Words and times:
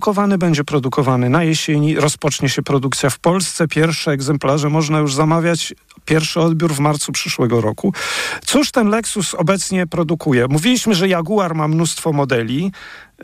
Kowany 0.00 0.38
będzie 0.38 0.64
produkowany 0.64 1.30
na 1.30 1.44
jesieni, 1.44 1.96
rozpocznie 1.96 2.48
się 2.48 2.62
produkcja 2.62 3.10
w 3.10 3.18
Polsce. 3.18 3.68
Pierwsze 3.68 4.10
egzemplarze 4.10 4.68
można 4.68 4.98
już 4.98 5.14
zamawiać. 5.14 5.74
Pierwszy 6.04 6.40
odbiór 6.40 6.74
w 6.74 6.78
marcu 6.78 7.12
przyszłego 7.12 7.60
roku. 7.60 7.94
Cóż 8.44 8.70
ten 8.70 8.88
Lexus 8.88 9.34
obecnie 9.34 9.86
produkuje? 9.86 10.48
Mówiliśmy, 10.48 10.94
że 10.94 11.08
Jaguar 11.08 11.54
ma 11.54 11.68
mnóstwo 11.68 12.12
modeli. 12.12 12.72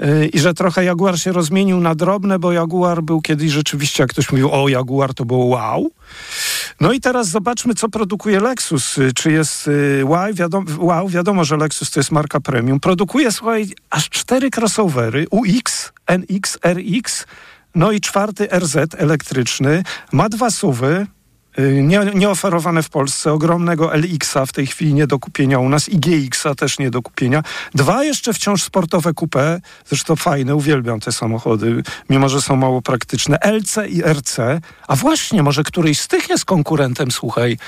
Yy, 0.00 0.26
I 0.26 0.38
że 0.38 0.54
trochę 0.54 0.84
Jaguar 0.84 1.18
się 1.18 1.32
rozmienił 1.32 1.80
na 1.80 1.94
drobne, 1.94 2.38
bo 2.38 2.52
Jaguar 2.52 3.02
był 3.02 3.20
kiedyś 3.20 3.50
rzeczywiście, 3.50 4.02
jak 4.02 4.10
ktoś 4.10 4.32
mówił, 4.32 4.52
o 4.52 4.68
Jaguar 4.68 5.14
to 5.14 5.24
było 5.24 5.44
wow. 5.44 5.90
No 6.80 6.92
i 6.92 7.00
teraz 7.00 7.28
zobaczmy, 7.28 7.74
co 7.74 7.88
produkuje 7.88 8.40
Lexus. 8.40 8.96
Yy, 8.96 9.12
czy 9.12 9.32
jest 9.32 9.66
yy, 9.66 10.04
wow, 10.78 11.08
wiadomo, 11.08 11.44
że 11.44 11.56
Lexus 11.56 11.90
to 11.90 12.00
jest 12.00 12.10
marka 12.10 12.40
premium. 12.40 12.80
Produkuje, 12.80 13.32
słuchaj, 13.32 13.68
aż 13.90 14.10
cztery 14.10 14.50
crossovery 14.56 15.26
UX, 15.30 15.92
NX, 16.06 16.58
RX, 16.66 17.26
no 17.74 17.92
i 17.92 18.00
czwarty 18.00 18.48
RZ 18.58 18.76
elektryczny. 18.98 19.82
Ma 20.12 20.28
dwa 20.28 20.50
suwy, 20.50 21.06
Y, 21.58 21.82
nie, 21.82 22.00
nie 22.14 22.30
oferowane 22.30 22.82
w 22.82 22.90
Polsce, 22.90 23.32
ogromnego 23.32 23.94
LX-a 23.94 24.46
w 24.46 24.52
tej 24.52 24.66
chwili 24.66 24.94
nie 24.94 25.06
do 25.06 25.18
kupienia 25.18 25.58
u 25.58 25.68
nas 25.68 25.88
i 25.88 25.98
GX-a 25.98 26.54
też 26.54 26.78
nie 26.78 26.90
do 26.90 27.02
kupienia. 27.02 27.42
Dwa 27.74 28.04
jeszcze 28.04 28.32
wciąż 28.32 28.62
sportowe 28.62 29.10
coupé, 29.10 29.60
zresztą 29.86 30.16
fajne, 30.16 30.56
uwielbiam 30.56 31.00
te 31.00 31.12
samochody, 31.12 31.82
mimo 32.10 32.28
że 32.28 32.42
są 32.42 32.56
mało 32.56 32.82
praktyczne. 32.82 33.38
LC 33.42 33.76
i 33.88 34.02
RC, 34.02 34.60
a 34.88 34.96
właśnie, 34.96 35.42
może 35.42 35.62
któryś 35.62 36.00
z 36.00 36.08
tych 36.08 36.28
jest 36.28 36.44
konkurentem, 36.44 37.10
słuchaj, 37.10 37.58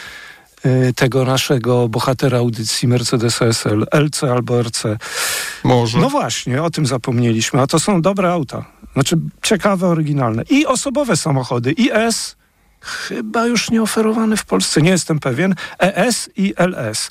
tego 0.97 1.25
naszego 1.25 1.89
bohatera 1.89 2.39
audycji 2.39 2.89
Mercedes 2.89 3.41
SL, 3.53 3.87
LC 3.93 4.23
albo 4.25 4.63
RC. 4.63 4.83
Może. 5.65 5.99
No 5.99 6.11
właśnie, 6.11 6.63
o 6.63 6.71
tym 6.71 6.87
zapomnieliśmy, 6.87 7.61
a 7.61 7.67
to 7.67 7.81
są 7.81 8.03
dobre 8.03 8.33
auta. 8.33 8.65
Znaczy 8.93 9.17
ciekawe, 9.43 9.87
oryginalne. 9.87 10.43
I 10.51 10.67
osobowe 10.67 11.17
samochody, 11.17 11.73
IS, 11.73 12.37
chyba 12.81 13.47
już 13.47 13.71
nie 13.71 13.83
oferowany 13.83 14.37
w 14.37 14.45
Polsce, 14.45 14.83
nie 14.83 14.91
jestem 14.91 15.19
pewien, 15.19 15.55
ES 15.79 16.31
i 16.37 16.55
LS. 16.57 17.11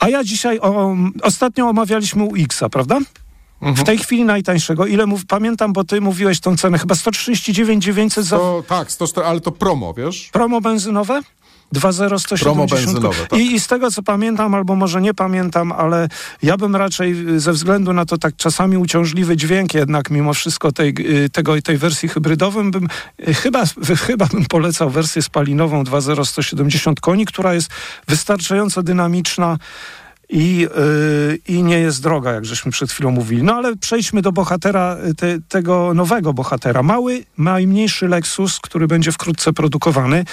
A 0.00 0.08
ja 0.08 0.24
dzisiaj, 0.24 0.60
o, 0.60 0.96
ostatnio 1.22 1.68
omawialiśmy 1.68 2.24
UX-a, 2.24 2.68
prawda? 2.68 2.98
Mhm. 3.62 3.76
W 3.76 3.84
tej 3.84 3.98
chwili 3.98 4.24
najtańszego. 4.24 4.86
Ile 4.86 5.06
mów, 5.06 5.26
pamiętam, 5.26 5.72
bo 5.72 5.84
ty 5.84 6.00
mówiłeś 6.00 6.40
tą 6.40 6.56
cenę, 6.56 6.78
chyba 6.78 6.94
139 6.94 7.84
900 7.84 8.24
za... 8.24 8.38
tak, 8.68 8.92
104, 8.92 9.26
ale 9.26 9.40
to 9.40 9.52
promo, 9.52 9.94
wiesz? 9.94 10.28
Promo 10.32 10.60
benzynowe? 10.60 11.20
20170. 11.72 13.00
Tak. 13.28 13.40
I, 13.40 13.54
I 13.54 13.60
z 13.60 13.66
tego 13.66 13.90
co 13.90 14.02
pamiętam, 14.02 14.54
albo 14.54 14.74
może 14.74 15.00
nie 15.00 15.14
pamiętam, 15.14 15.72
ale 15.72 16.08
ja 16.42 16.56
bym 16.56 16.76
raczej 16.76 17.16
ze 17.36 17.52
względu 17.52 17.92
na 17.92 18.06
to 18.06 18.18
tak 18.18 18.36
czasami 18.36 18.76
uciążliwy 18.76 19.36
dźwięk 19.36 19.74
jednak 19.74 20.10
mimo 20.10 20.34
wszystko 20.34 20.72
tej, 20.72 20.94
y, 21.24 21.30
tego, 21.30 21.62
tej 21.62 21.78
wersji 21.78 22.08
hybrydowym 22.08 22.70
bym 22.70 22.88
y, 23.28 23.34
chyba, 23.34 23.64
chyba 24.06 24.26
bym 24.26 24.44
polecał 24.44 24.90
wersję 24.90 25.22
spalinową 25.22 25.84
20170 25.84 27.00
koni, 27.00 27.26
która 27.26 27.54
jest 27.54 27.70
wystarczająco 28.08 28.82
dynamiczna 28.82 29.58
i, 30.32 30.58
yy, 30.58 31.38
i 31.48 31.62
nie 31.62 31.78
jest 31.78 32.02
droga, 32.02 32.32
jak 32.32 32.44
żeśmy 32.44 32.72
przed 32.72 32.92
chwilą 32.92 33.10
mówili. 33.10 33.42
No 33.42 33.54
ale 33.54 33.76
przejdźmy 33.76 34.22
do 34.22 34.32
bohatera, 34.32 34.96
te, 35.16 35.38
tego 35.48 35.94
nowego 35.94 36.32
bohatera. 36.32 36.82
Mały, 36.82 37.24
najmniejszy 37.38 38.08
Lexus, 38.08 38.60
który 38.60 38.86
będzie 38.86 39.12
wkrótce 39.12 39.52
produkowany. 39.52 40.24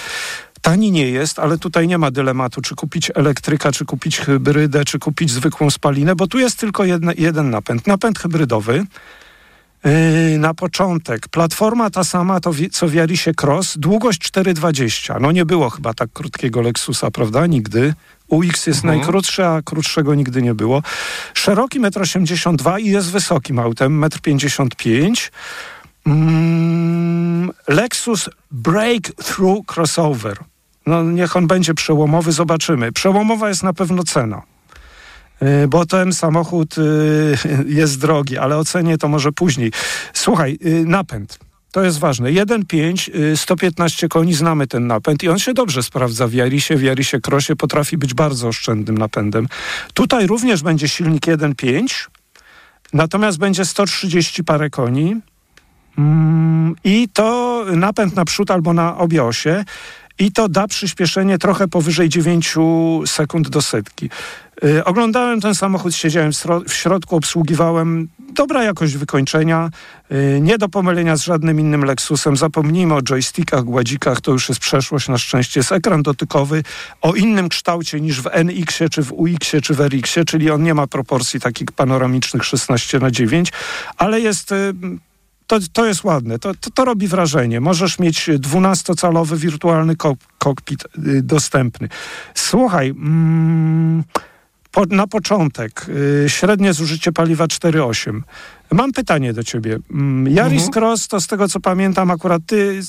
Tani 0.61 0.91
nie 0.91 1.09
jest, 1.09 1.39
ale 1.39 1.57
tutaj 1.57 1.87
nie 1.87 1.97
ma 1.97 2.11
dylematu, 2.11 2.61
czy 2.61 2.75
kupić 2.75 3.11
elektryka, 3.15 3.71
czy 3.71 3.85
kupić 3.85 4.19
hybrydę, 4.19 4.85
czy 4.85 4.99
kupić 4.99 5.31
zwykłą 5.31 5.69
spalinę, 5.69 6.15
bo 6.15 6.27
tu 6.27 6.39
jest 6.39 6.59
tylko 6.59 6.85
jedne, 6.85 7.13
jeden 7.17 7.49
napęd. 7.49 7.87
Napęd 7.87 8.19
hybrydowy. 8.19 8.85
Yy, 9.85 10.37
na 10.37 10.53
początek. 10.53 11.27
Platforma 11.27 11.89
ta 11.89 12.03
sama, 12.03 12.39
to 12.39 12.51
co 12.71 12.87
w 12.87 12.93
Jarisie 12.93 13.31
Cross, 13.41 13.77
długość 13.77 14.31
4,20. 14.31 15.21
No 15.21 15.31
nie 15.31 15.45
było 15.45 15.69
chyba 15.69 15.93
tak 15.93 16.09
krótkiego 16.13 16.61
Lexusa, 16.61 17.11
prawda? 17.11 17.47
Nigdy. 17.47 17.93
UX 18.27 18.67
jest 18.67 18.79
mhm. 18.79 18.97
najkrótszy, 18.97 19.45
a 19.45 19.61
krótszego 19.61 20.15
nigdy 20.15 20.41
nie 20.41 20.53
było. 20.53 20.83
Szeroki 21.33 21.81
1,82 21.81 22.73
m 22.73 22.79
i 22.79 22.89
jest 22.89 23.11
wysokim 23.11 23.59
autem, 23.59 24.01
1,55 24.01 25.05
m. 25.05 25.13
Mm, 26.05 26.68
Lexus 27.69 28.29
Breakthrough 28.51 29.65
Crossover. 29.65 30.37
No 30.85 31.03
niech 31.03 31.35
on 31.35 31.47
będzie 31.47 31.73
przełomowy, 31.73 32.31
zobaczymy. 32.31 32.91
Przełomowa 32.91 33.49
jest 33.49 33.63
na 33.63 33.73
pewno 33.73 34.03
cena. 34.03 34.41
Y, 35.41 35.67
bo 35.67 35.85
ten 35.85 36.13
samochód 36.13 36.77
y, 36.77 37.37
jest 37.79 37.99
drogi, 37.99 38.37
ale 38.37 38.57
ocenię 38.57 38.97
to 38.97 39.07
może 39.07 39.31
później. 39.31 39.71
Słuchaj, 40.13 40.57
y, 40.65 40.85
napęd. 40.85 41.39
To 41.71 41.83
jest 41.83 41.99
ważne. 41.99 42.29
1.5, 42.29 43.35
115 43.37 44.07
koni, 44.07 44.33
znamy 44.33 44.67
ten 44.67 44.87
napęd 44.87 45.23
i 45.23 45.29
on 45.29 45.39
się 45.39 45.53
dobrze 45.53 45.83
sprawdza 45.83 46.27
w 46.27 46.33
Jarisie, 46.33 46.75
w 46.75 46.81
Jarisie 46.81 47.19
Krosie, 47.21 47.55
potrafi 47.55 47.97
być 47.97 48.13
bardzo 48.13 48.47
oszczędnym 48.47 48.97
napędem. 48.97 49.47
Tutaj 49.93 50.27
również 50.27 50.63
będzie 50.63 50.87
silnik 50.87 51.25
1.5, 51.25 52.07
natomiast 52.93 53.37
będzie 53.37 53.65
130 53.65 54.43
parę 54.43 54.69
koni 54.69 55.21
i 56.83 57.07
to 57.13 57.65
napęd 57.75 58.15
na 58.15 58.25
przód 58.25 58.51
albo 58.51 58.73
na 58.73 58.97
obie 58.97 59.23
osie 59.23 59.63
i 60.19 60.31
to 60.31 60.49
da 60.49 60.67
przyspieszenie 60.67 61.37
trochę 61.37 61.67
powyżej 61.67 62.09
9 62.09 62.55
sekund 63.05 63.49
do 63.49 63.61
setki. 63.61 64.09
Yy, 64.63 64.83
oglądałem 64.83 65.41
ten 65.41 65.55
samochód, 65.55 65.95
siedziałem 65.95 66.31
w, 66.67 66.73
środku, 66.73 67.15
obsługiwałem. 67.15 68.07
Dobra 68.33 68.63
jakość 68.63 68.97
wykończenia, 68.97 69.69
yy, 70.09 70.39
nie 70.41 70.57
do 70.57 70.69
pomylenia 70.69 71.17
z 71.17 71.21
żadnym 71.21 71.59
innym 71.59 71.85
Lexusem. 71.85 72.37
Zapomnijmy 72.37 72.93
o 72.93 73.01
joystickach, 73.01 73.63
gładzikach, 73.63 74.21
to 74.21 74.31
już 74.31 74.49
jest 74.49 74.61
przeszłość 74.61 75.07
na 75.07 75.17
szczęście. 75.17 75.59
Jest 75.59 75.71
ekran 75.71 76.03
dotykowy 76.03 76.63
o 77.01 77.13
innym 77.15 77.49
kształcie 77.49 78.01
niż 78.01 78.21
w 78.21 78.27
NX-ie, 78.27 78.89
czy 78.89 79.03
w 79.03 79.13
UX-ie, 79.13 79.61
czy 79.61 79.73
w 79.73 79.79
RX-ie, 79.79 80.25
czyli 80.25 80.51
on 80.51 80.63
nie 80.63 80.73
ma 80.73 80.87
proporcji 80.87 81.39
takich 81.39 81.71
panoramicznych 81.71 82.45
16 82.45 82.99
na 82.99 83.11
9, 83.11 83.51
ale 83.97 84.21
jest... 84.21 84.53
To, 85.49 85.59
to 85.73 85.85
jest 85.85 86.03
ładne, 86.03 86.39
to, 86.39 86.53
to, 86.53 86.69
to 86.69 86.85
robi 86.85 87.07
wrażenie. 87.07 87.61
Możesz 87.61 87.99
mieć 87.99 88.29
12-calowy 88.29 89.37
wirtualny 89.37 89.95
kokpit 90.37 90.83
y, 91.07 91.21
dostępny. 91.21 91.89
Słuchaj, 92.35 92.89
mm, 92.89 94.03
po, 94.71 94.85
na 94.85 95.07
początek 95.07 95.85
y, 95.89 96.29
średnie 96.29 96.73
zużycie 96.73 97.11
paliwa 97.11 97.45
4,8. 97.45 98.21
Mam 98.71 98.91
pytanie 98.91 99.33
do 99.33 99.43
ciebie. 99.43 99.79
Mm, 99.91 100.27
Yaris 100.27 100.65
mhm. 100.65 100.71
Cross, 100.71 101.07
to 101.07 101.21
z 101.21 101.27
tego 101.27 101.47
co 101.47 101.59
pamiętam, 101.59 102.11
akurat 102.11 102.41
ty 102.45 102.81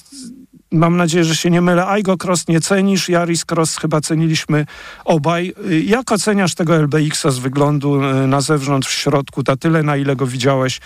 mam 0.73 0.97
nadzieję, 0.97 1.25
że 1.25 1.37
się 1.37 1.51
nie 1.51 1.61
mylę, 1.61 1.87
Aigo 1.87 2.17
Cross 2.17 2.49
nie 2.49 2.61
cenisz, 2.61 3.09
Yaris 3.09 3.45
Cross 3.51 3.77
chyba 3.77 4.01
ceniliśmy 4.01 4.67
obaj. 5.05 5.55
Jak 5.85 6.13
oceniasz 6.13 6.55
tego 6.55 6.77
LBX-a 6.77 7.31
z 7.31 7.39
wyglądu 7.39 8.05
e, 8.05 8.27
na 8.27 8.41
zewnątrz, 8.41 8.89
w 8.89 8.93
środku, 8.93 9.43
na 9.47 9.57
tyle, 9.57 9.83
na 9.83 9.97
ile 9.97 10.17
go 10.17 10.27
widziałeś, 10.27 10.81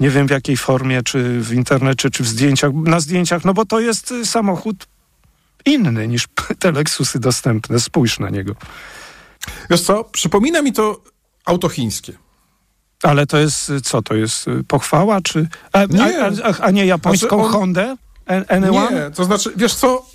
nie 0.00 0.10
wiem 0.10 0.26
w 0.26 0.30
jakiej 0.30 0.56
formie, 0.56 1.02
czy 1.02 1.40
w 1.40 1.52
internecie, 1.52 2.10
czy 2.10 2.22
w 2.22 2.28
zdjęciach, 2.28 2.72
na 2.74 3.00
zdjęciach, 3.00 3.44
no 3.44 3.54
bo 3.54 3.64
to 3.64 3.80
jest 3.80 4.12
e, 4.12 4.26
samochód 4.26 4.86
inny 5.64 6.08
niż 6.08 6.28
te 6.60 6.72
Lexusy 6.72 7.18
dostępne. 7.18 7.80
Spójrz 7.80 8.18
na 8.18 8.30
niego. 8.30 8.54
Wiesz 9.70 9.80
co, 9.80 10.04
przypomina 10.04 10.62
mi 10.62 10.72
to 10.72 11.02
auto 11.44 11.68
chińskie. 11.68 12.12
Ale 13.02 13.26
to 13.26 13.38
jest, 13.38 13.72
co 13.82 14.02
to 14.02 14.14
jest, 14.14 14.46
pochwała, 14.68 15.20
czy... 15.20 15.48
A 15.72 15.84
nie, 15.84 16.24
a, 16.24 16.30
a, 16.44 16.58
a 16.60 16.70
nie 16.70 16.86
japońską 16.86 17.28
znaczy 17.28 17.44
on... 17.44 17.52
Hondę? 17.52 17.96
Anyone? 18.48 18.90
Nie, 18.90 19.10
to 19.10 19.24
znaczy, 19.24 19.52
wiesz 19.56 19.74
co, 19.74 20.06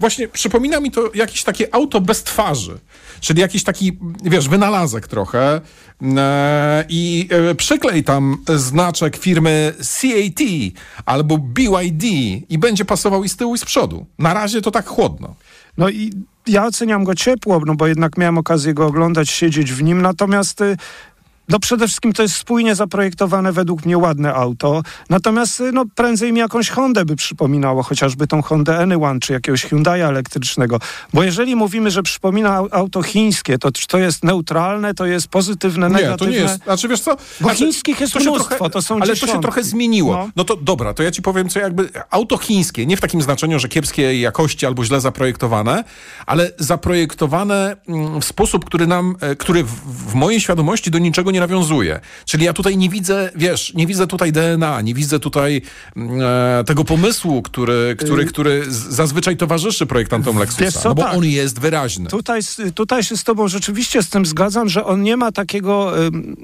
właśnie 0.00 0.28
przypomina 0.28 0.80
mi 0.80 0.90
to 0.90 1.10
jakieś 1.14 1.44
takie 1.44 1.74
auto 1.74 2.00
bez 2.00 2.22
twarzy, 2.22 2.78
czyli 3.20 3.40
jakiś 3.40 3.64
taki, 3.64 3.98
wiesz, 4.24 4.48
wynalazek 4.48 5.08
trochę 5.08 5.60
e, 6.16 6.84
i 6.88 7.28
e, 7.50 7.54
przyklej 7.54 8.04
tam 8.04 8.36
znaczek 8.56 9.16
firmy 9.16 9.74
CAT 9.78 10.40
albo 11.06 11.38
BYD 11.38 12.04
i 12.48 12.58
będzie 12.58 12.84
pasował 12.84 13.24
i 13.24 13.28
z 13.28 13.36
tyłu 13.36 13.54
i 13.54 13.58
z 13.58 13.64
przodu. 13.64 14.06
Na 14.18 14.34
razie 14.34 14.62
to 14.62 14.70
tak 14.70 14.86
chłodno. 14.86 15.34
No 15.78 15.88
i 15.88 16.12
ja 16.46 16.66
oceniam 16.66 17.04
go 17.04 17.14
ciepło, 17.14 17.60
no 17.66 17.74
bo 17.74 17.86
jednak 17.86 18.18
miałem 18.18 18.38
okazję 18.38 18.74
go 18.74 18.86
oglądać, 18.86 19.30
siedzieć 19.30 19.72
w 19.72 19.82
nim, 19.82 20.02
natomiast 20.02 20.60
y, 20.60 20.76
no 21.50 21.58
przede 21.58 21.86
wszystkim 21.86 22.12
to 22.12 22.22
jest 22.22 22.34
spójnie 22.34 22.74
zaprojektowane, 22.74 23.52
według 23.52 23.84
mnie 23.84 23.98
ładne 23.98 24.34
auto. 24.34 24.82
Natomiast 25.10 25.60
y, 25.60 25.72
no, 25.72 25.84
prędzej 25.94 26.32
mi 26.32 26.38
jakąś 26.38 26.70
Hondę 26.70 27.04
by 27.04 27.16
przypominało, 27.16 27.82
chociażby 27.82 28.26
tą 28.26 28.42
Hondę 28.42 28.78
Anyone, 28.78 29.20
czy 29.20 29.32
jakiegoś 29.32 29.64
Hyundai 29.64 30.00
elektrycznego. 30.00 30.78
Bo 31.14 31.22
jeżeli 31.22 31.56
mówimy, 31.56 31.90
że 31.90 32.02
przypomina 32.02 32.62
auto 32.70 33.02
chińskie, 33.02 33.58
to 33.58 33.72
czy 33.72 33.86
to 33.86 33.98
jest 33.98 34.24
neutralne, 34.24 34.94
to 34.94 35.06
jest 35.06 35.28
pozytywne, 35.28 35.86
nie, 35.88 35.92
negatywne? 35.92 36.32
Nie, 36.32 36.38
to 36.38 36.46
nie 36.46 36.50
jest. 36.50 36.64
Znaczy 36.64 36.88
wiesz 36.88 37.00
co? 37.00 37.16
Bo 37.16 37.22
znaczy, 37.40 37.58
chińskich 37.58 38.00
jest 38.00 38.12
to 38.12 38.20
mnóstwo, 38.20 38.54
trochę, 38.54 38.70
to 38.70 38.82
są 38.82 38.94
Ale 38.94 39.06
dziesiątki. 39.06 39.26
to 39.26 39.32
się 39.32 39.42
trochę 39.42 39.62
zmieniło. 39.62 40.12
No. 40.12 40.30
no 40.36 40.44
to 40.44 40.56
dobra, 40.56 40.94
to 40.94 41.02
ja 41.02 41.10
ci 41.10 41.22
powiem, 41.22 41.48
co 41.48 41.60
jakby 41.60 41.88
auto 42.10 42.38
chińskie, 42.38 42.86
nie 42.86 42.96
w 42.96 43.00
takim 43.00 43.22
znaczeniu, 43.22 43.58
że 43.58 43.68
kiepskiej 43.68 44.20
jakości 44.20 44.66
albo 44.66 44.84
źle 44.84 45.00
zaprojektowane, 45.00 45.84
ale 46.26 46.50
zaprojektowane 46.58 47.76
mm, 47.88 48.20
w 48.20 48.24
sposób, 48.24 48.64
który 48.64 48.86
nam, 48.86 49.16
e, 49.20 49.36
który 49.36 49.64
w, 49.64 49.70
w 50.10 50.14
mojej 50.14 50.40
świadomości 50.40 50.90
do 50.90 50.98
niczego 50.98 51.30
nie 51.30 51.39
nie 51.40 51.46
nawiązuje. 51.46 52.00
Czyli 52.24 52.44
ja 52.44 52.52
tutaj 52.52 52.76
nie 52.76 52.88
widzę, 52.88 53.30
wiesz, 53.34 53.74
nie 53.74 53.86
widzę 53.86 54.06
tutaj 54.06 54.32
DNA, 54.32 54.80
nie 54.80 54.94
widzę 54.94 55.20
tutaj 55.20 55.62
mm, 55.96 56.20
e, 56.60 56.64
tego 56.64 56.84
pomysłu, 56.84 57.42
który, 57.42 57.96
który, 57.98 58.24
który 58.24 58.64
zazwyczaj 58.68 59.36
towarzyszy 59.36 59.86
projektantom 59.86 60.38
Lexusa, 60.38 60.80
co, 60.80 60.88
no 60.88 60.94
bo 60.94 61.02
tak. 61.02 61.14
on 61.14 61.24
jest 61.24 61.60
wyraźny. 61.60 62.10
Tutaj, 62.10 62.40
tutaj 62.74 63.04
się 63.04 63.16
z 63.16 63.24
tobą 63.24 63.48
rzeczywiście 63.48 64.02
z 64.02 64.08
tym 64.08 64.26
zgadzam, 64.26 64.68
że 64.68 64.84
on 64.84 65.02
nie 65.02 65.16
ma 65.16 65.32
takiego, 65.32 65.92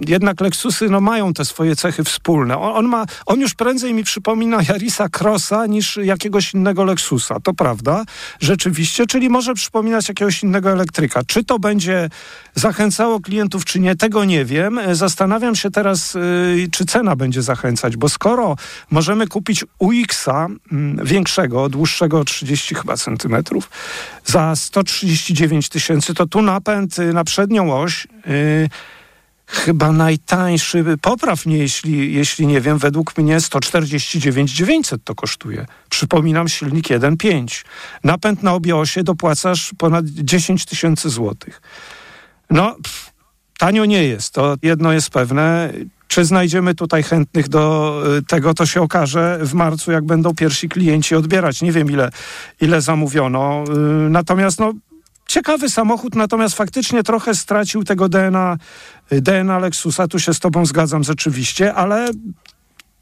jednak 0.09 0.41
Lexusy 0.41 0.89
no, 0.89 1.01
mają 1.01 1.35
te 1.35 1.45
swoje 1.45 1.77
cechy 1.77 2.05
wspólne. 2.05 2.59
On, 2.59 2.77
on, 2.77 2.87
ma, 2.87 3.07
on 3.27 3.41
już 3.41 3.55
prędzej 3.55 3.95
mi 3.95 4.05
przypomina 4.05 4.59
Jarisa 4.69 5.07
Crossa 5.21 5.67
niż 5.67 5.97
jakiegoś 5.97 6.55
innego 6.55 6.85
Lexusa, 6.85 7.41
to 7.41 7.55
prawda, 7.55 8.05
rzeczywiście, 8.41 9.07
czyli 9.07 9.31
może 9.31 9.55
przypominać 9.55 10.09
jakiegoś 10.09 10.43
innego 10.43 10.71
elektryka. 10.71 11.21
Czy 11.27 11.45
to 11.45 11.59
będzie 11.59 12.09
zachęcało 12.57 13.21
klientów, 13.21 13.65
czy 13.65 13.81
nie, 13.81 13.97
tego 13.97 14.25
nie 14.25 14.45
wiem. 14.45 14.81
Zastanawiam 14.93 15.57
się 15.57 15.71
teraz, 15.71 16.15
yy, 16.15 16.69
czy 16.73 16.87
cena 16.87 17.17
będzie 17.17 17.43
zachęcać, 17.43 17.97
bo 17.97 18.09
skoro 18.09 18.57
możemy 18.91 19.27
kupić 19.27 19.65
UX-a 19.79 20.49
yy, 20.73 21.05
większego, 21.05 21.69
dłuższego 21.69 22.25
30 22.25 22.75
chyba 22.75 22.97
centymetrów, 22.97 23.71
za 24.25 24.57
139 24.57 25.69
tysięcy, 25.69 26.15
to 26.15 26.27
tu 26.27 26.43
napęd 26.43 26.99
y, 26.99 27.13
na 27.13 27.25
przednią 27.25 27.81
oś 27.81 28.07
yy, 28.27 28.69
chyba 29.47 29.93
najtańszy, 29.93 30.85
popraw 31.03 31.47
mnie, 31.47 31.59
jeśli, 31.59 32.15
jeśli 32.15 32.47
nie 32.47 32.61
wiem, 32.61 32.79
według 32.79 33.19
mnie 33.19 33.41
149 33.41 34.53
900 34.53 35.05
to 35.05 35.15
kosztuje. 35.15 35.67
Przypominam, 35.91 36.49
silnik 36.49 36.87
1.5. 36.87 37.65
Napęd 38.05 38.43
na 38.43 38.55
obie 38.55 38.77
osie 38.77 39.03
dopłacasz 39.03 39.71
ponad 39.79 40.07
10 40.07 40.65
tysięcy 40.65 41.11
złotych. 41.11 41.61
No, 42.51 42.75
pff, 42.75 43.13
tanio 43.59 43.85
nie 43.85 44.05
jest, 44.05 44.35
to 44.35 44.55
jedno 44.63 44.93
jest 44.93 45.11
pewne. 45.11 45.73
Czy 46.09 46.25
znajdziemy 46.25 46.75
tutaj 46.75 47.03
chętnych 47.03 47.49
do 47.49 48.03
y, 48.19 48.23
tego, 48.23 48.55
to 48.55 48.67
się 48.67 48.83
okaże 48.83 49.39
w 49.43 49.55
marcu, 49.55 49.93
jak 49.93 50.05
będą 50.05 50.35
pierwsi 50.35 50.69
klienci 50.69 51.15
odbierać. 51.15 51.63
Nie 51.63 51.73
wiem, 51.73 51.91
ile, 51.91 52.11
ile 52.61 52.81
zamówiono. 52.81 53.65
Y, 54.07 54.11
natomiast 54.11 54.61
no, 54.61 54.73
ciekawy 55.27 55.71
samochód, 55.71 56.15
natomiast 56.15 56.57
faktycznie 56.57 57.03
trochę 57.03 57.35
stracił 57.35 57.85
tego 57.85 58.09
DNA, 58.09 58.57
DNA 59.11 59.59
Lexusa. 59.59 60.09
Tu 60.09 60.19
się 60.19 60.35
z 60.35 60.39
tobą 60.41 60.67
zgadzam 60.67 61.05
rzeczywiście, 61.05 61.75
ale 61.75 62.11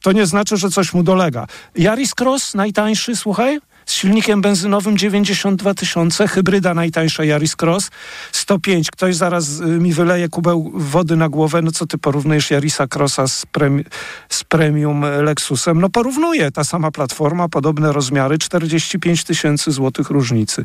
to 0.02 0.12
nie 0.12 0.26
znaczy, 0.26 0.56
że 0.56 0.70
coś 0.70 0.94
mu 0.94 1.02
dolega. 1.02 1.46
Yaris 1.78 2.12
Cross 2.20 2.54
najtańszy, 2.54 3.16
słuchaj, 3.16 3.60
z 3.86 3.92
silnikiem 3.92 4.40
benzynowym 4.40 4.98
92 4.98 5.74
tysiące, 5.74 6.28
hybryda 6.28 6.74
najtańsza 6.74 7.24
Yaris 7.24 7.56
Cross 7.62 7.90
105. 8.32 8.90
Ktoś 8.90 9.16
zaraz 9.16 9.60
mi 9.60 9.92
wyleje 9.92 10.28
kubeł 10.28 10.72
wody 10.74 11.16
na 11.16 11.28
głowę. 11.28 11.62
No 11.62 11.72
co 11.72 11.86
ty 11.86 11.98
porównujesz 11.98 12.50
Yarisa 12.50 12.86
Crossa 12.94 13.26
z, 13.26 13.46
premi 13.46 13.84
z 14.28 14.44
premium 14.44 15.04
Lexusem? 15.22 15.80
No 15.80 15.88
porównuję. 15.88 16.50
Ta 16.50 16.64
sama 16.64 16.90
platforma, 16.90 17.48
podobne 17.48 17.92
rozmiary, 17.92 18.38
45 18.38 19.24
tysięcy 19.24 19.72
złotych 19.72 20.10
różnicy. 20.10 20.64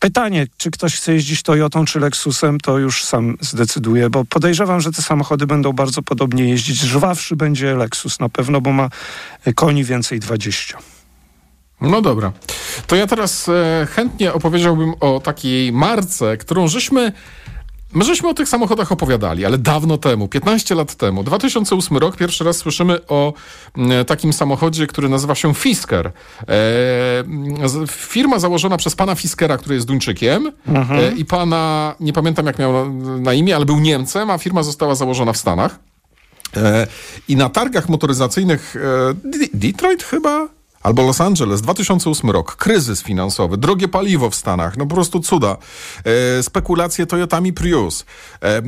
Pytanie, 0.00 0.46
czy 0.56 0.70
ktoś 0.70 0.96
chce 0.96 1.12
jeździć 1.12 1.42
Toyotą 1.42 1.84
czy 1.84 2.00
Lexusem, 2.00 2.60
to 2.60 2.78
już 2.78 3.04
sam 3.04 3.36
zdecyduje, 3.40 4.10
bo 4.10 4.24
podejrzewam, 4.24 4.80
że 4.80 4.92
te 4.92 5.02
samochody 5.02 5.46
będą 5.46 5.72
bardzo 5.72 6.02
podobnie 6.02 6.48
jeździć. 6.48 6.78
Żwawszy 6.78 7.36
będzie 7.36 7.74
Lexus 7.74 8.20
na 8.20 8.28
pewno, 8.28 8.60
bo 8.60 8.72
ma 8.72 8.88
koni 9.54 9.84
więcej 9.84 10.20
20. 10.20 10.78
No 11.80 12.02
dobra. 12.02 12.32
To 12.86 12.96
ja 12.96 13.06
teraz 13.06 13.48
e, 13.48 13.86
chętnie 13.90 14.32
opowiedziałbym 14.32 14.94
o 15.00 15.20
takiej 15.20 15.72
marce, 15.72 16.36
którą 16.36 16.68
żeśmy 16.68 17.12
My 17.92 18.04
żeśmy 18.04 18.28
o 18.28 18.34
tych 18.34 18.48
samochodach 18.48 18.92
opowiadali, 18.92 19.44
ale 19.44 19.58
dawno 19.58 19.98
temu, 19.98 20.28
15 20.28 20.74
lat 20.74 20.94
temu, 20.94 21.24
2008 21.24 21.96
rok, 21.96 22.16
pierwszy 22.16 22.44
raz 22.44 22.56
słyszymy 22.56 23.06
o 23.06 23.32
m, 23.76 24.04
takim 24.04 24.32
samochodzie, 24.32 24.86
który 24.86 25.08
nazywa 25.08 25.34
się 25.34 25.54
Fisker. 25.54 26.06
E, 26.06 26.12
firma 27.88 28.38
założona 28.38 28.76
przez 28.76 28.96
pana 28.96 29.14
Fiskera, 29.14 29.58
który 29.58 29.74
jest 29.74 29.86
Duńczykiem 29.86 30.52
mhm. 30.68 31.00
e, 31.00 31.12
i 31.12 31.24
pana, 31.24 31.94
nie 32.00 32.12
pamiętam 32.12 32.46
jak 32.46 32.58
miał 32.58 32.72
na, 32.72 33.18
na, 33.18 33.32
imię, 33.32 33.56
ale 33.56 33.64
był 33.66 33.80
Niemcem, 33.80 34.30
a 34.30 34.38
firma 34.38 34.62
została 34.62 34.94
założona 34.94 35.32
w 35.32 35.36
Stanach. 35.36 35.78
E, 36.56 36.86
I 37.28 37.36
na 37.36 37.48
targach 37.48 37.88
motoryzacyjnych 37.88 38.76
e, 38.76 39.14
Detroit 39.54 40.02
chyba, 40.02 40.48
Albo 40.86 41.02
Los 41.02 41.20
Angeles, 41.20 41.60
2008 41.62 42.30
rok, 42.30 42.56
kryzys 42.56 43.02
finansowy, 43.02 43.56
drogie 43.56 43.88
paliwo 43.88 44.30
w 44.30 44.34
Stanach, 44.34 44.76
no 44.76 44.86
po 44.86 44.94
prostu 44.94 45.20
cuda. 45.20 45.56
E, 46.38 46.42
spekulacje 46.42 47.06
Toyotami 47.06 47.52
Prius. 47.52 48.04
E, 48.40 48.62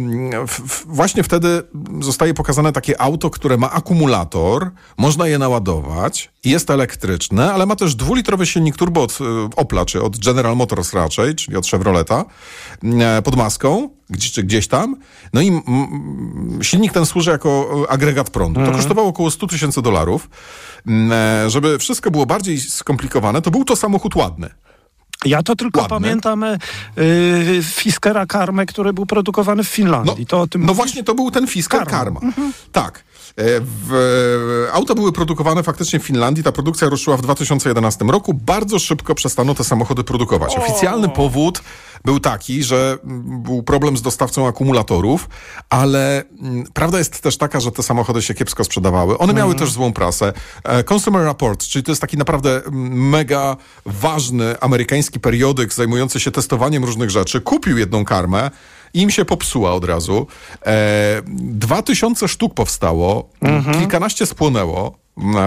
w, 0.46 0.50
w, 0.50 0.86
właśnie 0.86 1.22
wtedy 1.22 1.62
zostaje 2.00 2.34
pokazane 2.34 2.72
takie 2.72 3.00
auto, 3.00 3.30
które 3.30 3.56
ma 3.56 3.70
akumulator, 3.70 4.70
można 4.96 5.26
je 5.28 5.38
naładować, 5.38 6.30
jest 6.44 6.70
elektryczne, 6.70 7.52
ale 7.52 7.66
ma 7.66 7.76
też 7.76 7.94
dwulitrowy 7.94 8.46
silnik 8.46 8.76
turbo 8.76 9.02
od 9.02 9.18
e, 9.20 9.24
Opla, 9.56 9.84
czy 9.84 10.02
od 10.02 10.18
General 10.18 10.56
Motors 10.56 10.92
raczej, 10.92 11.34
czyli 11.34 11.56
od 11.56 11.66
Chevroleta, 11.66 12.24
e, 12.82 13.22
pod 13.22 13.36
maską, 13.36 13.97
gdzieś, 14.10 14.32
czy 14.32 14.42
gdzieś 14.42 14.68
tam. 14.68 14.96
No 15.32 15.40
i 15.40 15.62
silnik 16.62 16.92
ten 16.92 17.06
służy 17.06 17.30
jako 17.30 17.70
e, 17.88 17.90
agregat 17.90 18.30
prądu. 18.30 18.64
To 18.64 18.72
kosztowało 18.72 19.08
około 19.08 19.30
100 19.30 19.46
tysięcy 19.46 19.82
dolarów. 19.82 20.30
Żeby 21.46 21.78
wszystko 21.78 22.10
było 22.10 22.26
bardziej 22.26 22.60
skomplikowane, 22.60 23.42
to 23.42 23.50
był 23.50 23.64
to 23.64 23.76
samochód 23.76 24.16
ładny. 24.16 24.50
Ja 25.24 25.42
to 25.42 25.56
tylko 25.56 25.84
pamiętam 25.84 26.44
yy, 26.96 27.62
Fiskera 27.62 28.26
Karmę, 28.26 28.66
który 28.66 28.92
był 28.92 29.06
produkowany 29.06 29.64
w 29.64 29.68
Finlandii. 29.68 30.16
No, 30.18 30.26
to 30.26 30.40
o 30.40 30.46
tym 30.46 30.66
no 30.66 30.74
właśnie 30.74 31.04
to 31.04 31.14
był 31.14 31.30
ten 31.30 31.46
Fisker 31.46 31.80
Karma. 31.80 31.98
Karma. 31.98 32.20
Mhm. 32.20 32.52
Tak. 32.72 33.04
W, 33.60 34.68
auta 34.72 34.94
były 34.94 35.12
produkowane 35.12 35.62
faktycznie 35.62 36.00
w 36.00 36.02
Finlandii. 36.02 36.44
Ta 36.44 36.52
produkcja 36.52 36.88
ruszyła 36.88 37.16
w 37.16 37.22
2011 37.22 38.04
roku. 38.04 38.34
Bardzo 38.34 38.78
szybko 38.78 39.14
przestano 39.14 39.54
te 39.54 39.64
samochody 39.64 40.04
produkować. 40.04 40.56
Oficjalny 40.56 41.08
powód 41.08 41.62
był 42.04 42.20
taki, 42.20 42.62
że 42.62 42.98
był 43.28 43.62
problem 43.62 43.96
z 43.96 44.02
dostawcą 44.02 44.48
akumulatorów, 44.48 45.28
ale 45.70 46.24
prawda 46.74 46.98
jest 46.98 47.20
też 47.20 47.36
taka, 47.36 47.60
że 47.60 47.72
te 47.72 47.82
samochody 47.82 48.22
się 48.22 48.34
kiepsko 48.34 48.64
sprzedawały. 48.64 49.18
One 49.18 49.34
miały 49.34 49.50
mm. 49.50 49.58
też 49.58 49.72
złą 49.72 49.92
prasę. 49.92 50.32
E, 50.64 50.84
Consumer 50.94 51.24
Report, 51.24 51.64
czyli 51.64 51.82
to 51.82 51.92
jest 51.92 52.00
taki 52.00 52.16
naprawdę 52.16 52.62
mega 52.90 53.56
ważny 53.86 54.60
amerykański 54.60 55.20
periodyk 55.20 55.72
zajmujący 55.74 56.20
się 56.20 56.30
testowaniem 56.30 56.84
różnych 56.84 57.10
rzeczy, 57.10 57.40
kupił 57.40 57.78
jedną 57.78 58.04
karmę 58.04 58.50
im 58.94 59.10
się 59.10 59.24
popsuła 59.24 59.72
od 59.72 59.84
razu. 59.84 60.26
E, 60.66 61.22
dwa 61.36 61.82
tysiące 61.82 62.28
sztuk 62.28 62.54
powstało, 62.54 63.30
mhm. 63.40 63.78
kilkanaście 63.78 64.26
spłonęło 64.26 64.97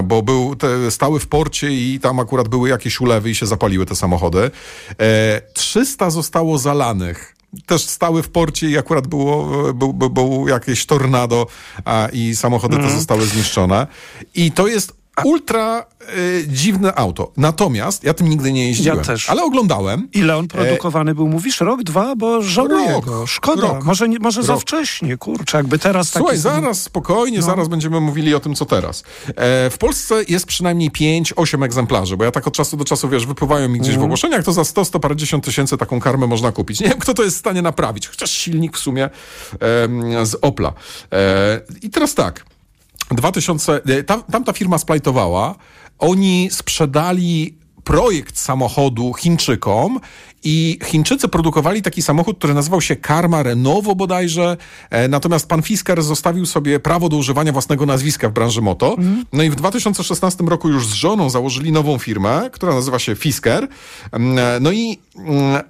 bo 0.03 0.21
był 0.21 0.55
te, 0.55 0.91
stały 0.91 1.19
w 1.19 1.27
porcie 1.27 1.71
i 1.71 1.99
tam 1.99 2.19
akurat 2.19 2.47
były 2.47 2.69
jakieś 2.69 3.01
ulewy 3.01 3.29
i 3.29 3.35
się 3.35 3.45
zapaliły 3.45 3.85
te 3.85 3.95
samochody. 3.95 4.51
E, 4.99 5.41
300 5.53 6.09
zostało 6.09 6.57
zalanych 6.57 7.35
też 7.65 7.81
stały 7.81 8.23
w 8.23 8.29
porcie 8.29 8.69
i 8.69 8.77
akurat 8.77 9.07
było, 9.07 9.47
był, 9.73 9.93
był, 9.93 10.09
był 10.09 10.47
jakieś 10.47 10.85
tornado 10.85 11.47
a, 11.85 12.07
i 12.13 12.35
samochody 12.35 12.75
mm. 12.75 12.81
te 12.81 12.87
mhm. 12.87 12.99
zostały 12.99 13.25
zniszczone. 13.25 13.87
I 14.35 14.51
to 14.51 14.67
jest 14.67 15.00
ultra 15.23 15.85
y, 16.17 16.45
dziwne 16.47 16.95
auto. 16.95 17.31
Natomiast 17.37 18.03
ja 18.03 18.13
tym 18.13 18.29
nigdy 18.29 18.53
nie 18.53 18.67
jeździłem. 18.67 18.97
Ja 18.97 19.03
też. 19.03 19.29
Ale 19.29 19.43
oglądałem. 19.43 20.07
Ile 20.13 20.37
on 20.37 20.47
produkowany 20.47 21.11
e... 21.11 21.15
był? 21.15 21.27
Mówisz 21.27 21.61
rok, 21.61 21.83
dwa? 21.83 22.15
Bo 22.15 22.41
żałuję 22.41 22.91
rok, 22.91 23.05
go. 23.05 23.27
Szkoda. 23.27 23.61
Rok, 23.61 23.83
może 23.83 24.07
może 24.07 24.43
za 24.43 24.55
wcześnie, 24.55 25.17
kurczę. 25.17 25.57
Jakby 25.57 25.79
teraz 25.79 26.09
Słuchaj, 26.09 26.37
zaraz, 26.37 26.81
spokojnie, 26.81 27.37
no. 27.37 27.45
zaraz 27.45 27.67
będziemy 27.67 27.99
mówili 27.99 28.35
o 28.35 28.39
tym, 28.39 28.55
co 28.55 28.65
teraz. 28.65 29.03
E, 29.27 29.69
w 29.69 29.77
Polsce 29.77 30.23
jest 30.27 30.45
przynajmniej 30.45 30.91
5-8 30.91 31.65
egzemplarzy, 31.65 32.17
bo 32.17 32.23
ja 32.23 32.31
tak 32.31 32.47
od 32.47 32.53
czasu 32.53 32.77
do 32.77 32.85
czasu, 32.85 33.09
wiesz, 33.09 33.25
wypływają 33.25 33.69
mi 33.69 33.79
gdzieś 33.79 33.89
mm. 33.89 33.91
w 33.93 34.03
mhm. 34.03 34.05
ogłoszeniach, 34.05 34.43
to 34.43 34.53
za 34.53 34.63
100, 34.63 34.85
150 34.85 35.45
tysięcy 35.45 35.77
taką 35.77 35.99
karmę 35.99 36.27
można 36.27 36.51
kupić. 36.51 36.79
Nie 36.79 36.89
wiem, 36.89 36.99
kto 36.99 37.13
to 37.13 37.23
jest 37.23 37.35
w 37.35 37.39
stanie 37.39 37.61
naprawić. 37.61 38.07
Chociaż 38.07 38.31
silnik 38.31 38.77
w 38.77 38.79
sumie 38.79 39.03
e, 39.03 39.09
z 40.25 40.35
Opla. 40.41 40.73
E, 41.13 41.61
I 41.81 41.89
teraz 41.89 42.15
tak. 42.15 42.45
2000, 43.15 43.81
e, 43.85 44.03
tam, 44.03 44.23
tamta 44.23 44.53
firma 44.53 44.77
splajtowała, 44.77 45.55
oni 45.99 46.49
sprzedali 46.51 47.61
projekt 47.83 48.39
samochodu 48.39 49.13
Chińczykom 49.13 49.99
i 50.43 50.79
Chińczycy 50.83 51.27
produkowali 51.27 51.81
taki 51.81 52.01
samochód, 52.01 52.37
który 52.37 52.53
nazywał 52.53 52.81
się 52.81 52.95
Karma 52.95 53.43
Renovo 53.43 53.95
bodajże, 53.95 54.57
e, 54.89 55.07
natomiast 55.07 55.47
pan 55.47 55.61
Fisker 55.61 56.03
zostawił 56.03 56.45
sobie 56.45 56.79
prawo 56.79 57.09
do 57.09 57.17
używania 57.17 57.51
własnego 57.51 57.85
nazwiska 57.85 58.29
w 58.29 58.33
branży 58.33 58.61
moto. 58.61 58.95
Mm. 58.97 59.25
No 59.33 59.43
i 59.43 59.49
w 59.49 59.55
2016 59.55 60.43
roku 60.43 60.69
już 60.69 60.87
z 60.87 60.93
żoną 60.93 61.29
założyli 61.29 61.71
nową 61.71 61.97
firmę, 61.97 62.49
która 62.51 62.73
nazywa 62.73 62.99
się 62.99 63.15
Fisker. 63.15 63.67
Mm, 64.11 64.37
e, 64.37 64.59
no 64.59 64.71
i 64.71 64.99
mm, 65.15 65.61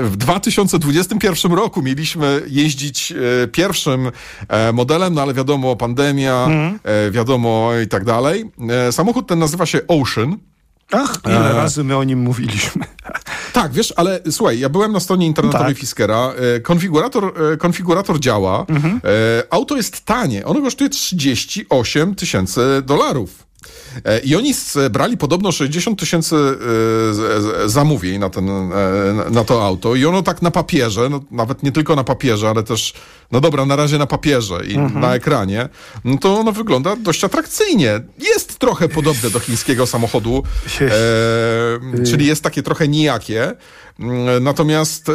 w 0.00 0.16
2021 0.16 1.52
roku 1.52 1.82
mieliśmy 1.82 2.42
jeździć 2.46 3.12
e, 3.12 3.48
pierwszym 3.48 4.10
e, 4.48 4.72
modelem, 4.72 5.14
no 5.14 5.22
ale 5.22 5.34
wiadomo, 5.34 5.76
pandemia, 5.76 6.44
mm. 6.44 6.78
wiadomo 7.10 7.70
i 7.84 7.88
tak 7.88 8.04
dalej. 8.04 8.50
Samochód 8.90 9.26
ten 9.28 9.38
nazywa 9.38 9.66
się 9.66 9.80
Ocean. 9.88 10.36
Ach, 10.92 11.20
ile 11.26 11.50
e... 11.50 11.52
razy 11.52 11.84
my 11.84 11.96
o 11.96 12.04
nim 12.04 12.18
mówiliśmy. 12.20 12.84
Tak, 13.52 13.72
wiesz, 13.72 13.94
ale 13.96 14.20
słuchaj, 14.30 14.58
ja 14.58 14.68
byłem 14.68 14.92
na 14.92 15.00
stronie 15.00 15.26
internetowej 15.26 15.74
Tak. 15.74 15.78
Fiskera. 15.78 16.32
Konfigurator, 16.62 17.32
konfigurator 17.58 18.20
działa. 18.20 18.66
Mhm. 18.68 19.00
Auto 19.50 19.76
jest 19.76 20.04
tanie. 20.04 20.46
Ono 20.46 20.60
kosztuje 20.60 20.90
38 20.90 22.14
tysięcy 22.14 22.82
dolarów. 22.82 23.49
E, 24.04 24.18
I 24.18 24.36
oni 24.36 24.54
brali 24.90 25.16
podobno 25.16 25.52
60 25.52 26.00
tysięcy 26.00 26.36
e, 26.36 27.68
zamówień 27.68 28.18
na, 28.18 28.30
ten, 28.30 28.48
e, 28.48 29.30
na 29.30 29.44
to 29.44 29.66
auto. 29.66 29.94
I 29.94 30.04
ono 30.04 30.22
tak 30.22 30.42
na 30.42 30.50
papierze, 30.50 31.08
no, 31.08 31.20
nawet 31.30 31.62
nie 31.62 31.72
tylko 31.72 31.96
na 31.96 32.04
papierze, 32.04 32.48
ale 32.48 32.62
też, 32.62 32.94
no 33.32 33.40
dobra, 33.40 33.66
na 33.66 33.76
razie 33.76 33.98
na 33.98 34.06
papierze 34.06 34.60
i 34.68 34.74
Mhm. 34.74 35.00
na 35.00 35.14
ekranie, 35.14 35.68
no 36.04 36.18
to 36.18 36.38
ono 36.38 36.52
wygląda 36.52 36.96
dość 36.96 37.24
atrakcyjnie. 37.24 38.00
Jest 38.18 38.58
trochę 38.58 38.88
podobne 38.88 39.30
do 39.30 39.40
chińskiego 39.40 39.86
samochodu, 39.86 40.42
e, 40.80 42.04
czyli 42.04 42.26
jest 42.26 42.42
takie 42.42 42.62
trochę 42.62 42.88
nijakie. 42.88 43.52
Mm, 44.00 44.44
Natomiast 44.44 45.08
e, 45.08 45.12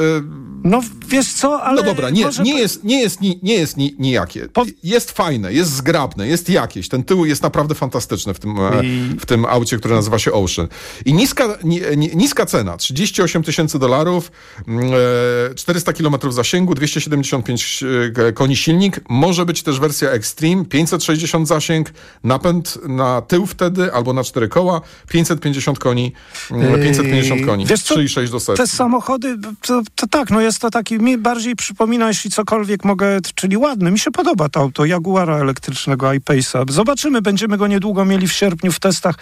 No 0.64 0.82
wiesz 1.08 1.34
co, 1.34 1.62
ale... 1.64 1.82
no 1.82 1.88
dobra, 1.88 2.10
nie, 2.10 2.26
może 2.26 2.44
nie 2.44 2.60
jest, 2.60 2.84
nie 2.84 3.02
jest, 3.02 3.22
ni, 3.22 3.40
nie 3.44 3.54
jest 3.56 3.78
ni, 3.78 3.96
nijakie. 4.00 4.48
Po- 4.54 4.66
Jest 4.84 5.12
fajne, 5.12 5.54
jest 5.54 5.72
zgrabne, 5.76 6.28
jest 6.28 6.50
jakieś. 6.50 6.90
Ten 6.90 7.04
tył 7.04 7.26
jest 7.26 7.44
naprawdę 7.44 7.76
fantastyczny 7.76 8.34
w 8.34 8.40
tym, 8.40 8.58
e, 8.60 8.86
I- 8.86 9.16
w 9.20 9.26
tym 9.26 9.46
aucie, 9.46 9.78
które 9.78 9.96
nazywa 9.96 10.20
się 10.20 10.32
Ocean. 10.32 10.68
I 11.06 11.14
niska, 11.14 11.58
ni, 11.64 11.82
ni, 11.98 12.10
niska 12.16 12.46
cena, 12.46 12.78
38 12.78 13.44
tysięcy 13.44 13.80
dolarów, 13.80 14.32
mm, 14.68 14.86
e, 15.52 15.56
400 15.56 15.94
kilometrów 15.94 16.34
zasięgu, 16.34 16.76
275 16.76 17.84
e, 17.84 18.05
koni 18.34 18.56
silnik. 18.58 19.00
Może 19.10 19.46
być 19.46 19.64
też 19.64 19.80
wersja 19.80 20.10
Extreme, 20.10 20.66
560 20.66 21.48
zasięg, 21.48 21.94
napęd 22.24 22.78
na 22.88 23.22
tył 23.22 23.46
wtedy 23.46 23.94
albo 23.94 24.14
na 24.14 24.24
cztery 24.24 24.48
koła, 24.48 24.82
550 25.10 25.80
koni, 25.80 26.14
mm, 26.52 26.82
550 26.82 27.46
koni, 27.46 27.66
Wiesz 27.66 27.84
co, 27.84 27.96
3,6 27.96 28.32
do 28.32 28.40
setki. 28.40 28.62
Te 28.62 28.68
samochody, 28.68 29.38
to, 29.62 29.82
to 29.96 30.08
tak, 30.08 30.30
no 30.30 30.42
jest 30.42 30.60
to 30.60 30.70
taki, 30.70 31.00
mi 31.00 31.18
bardziej 31.18 31.56
przypomina, 31.56 32.08
jeśli 32.08 32.32
cokolwiek 32.32 32.86
mogę, 32.86 33.20
czyli 33.36 33.58
ładny. 33.58 33.92
Mi 33.92 34.00
się 34.00 34.12
podoba 34.12 34.50
to 34.50 34.60
auto, 34.60 34.86
Jaguara 34.86 35.38
elektrycznego 35.38 36.08
iPace'a. 36.08 36.72
Zobaczymy, 36.72 37.22
będziemy 37.22 37.58
go 37.58 37.68
niedługo 37.68 38.06
mieli 38.06 38.28
w 38.28 38.34
sierpniu 38.34 38.72
w 38.72 38.80
testach. 38.80 39.16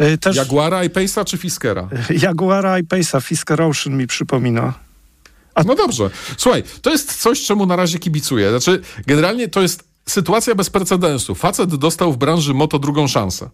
Y, 0.00 0.18
Też 0.18 0.36
Jaguara, 0.36 0.84
i-Pace'a 0.84 1.24
czy 1.24 1.38
Fiskera? 1.38 1.88
Jaguara 2.10 2.80
iPace'a, 2.80 3.22
Fisker 3.22 3.62
Ocean 3.62 3.96
mi 3.96 4.06
przypomina. 4.06 4.74
No 5.66 5.74
dobrze. 5.74 6.10
Słuchaj, 6.36 6.62
to 6.82 6.90
jest 6.90 7.22
coś, 7.22 7.42
czemu 7.42 7.66
na 7.66 7.76
razie 7.76 7.98
kibicuję. 7.98 8.50
Znaczy, 8.50 8.82
generalnie 9.06 9.48
to 9.48 9.62
jest 9.62 9.84
sytuacja 10.08 10.54
bez 10.54 10.70
precedensu. 10.70 11.34
Facet 11.34 11.74
dostał 11.74 12.12
w 12.12 12.16
branży 12.16 12.54
moto 12.54 12.78
drugą 12.78 13.08
szansę. 13.08 13.50